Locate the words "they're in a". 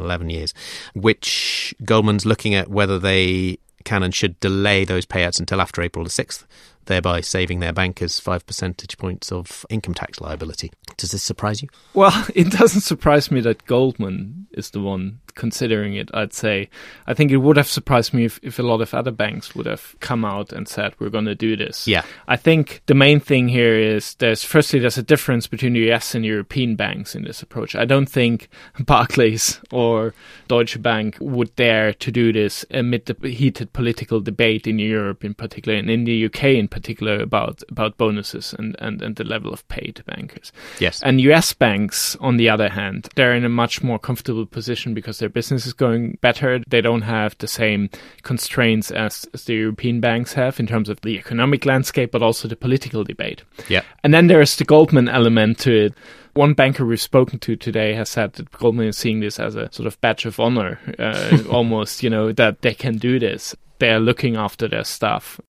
43.16-43.48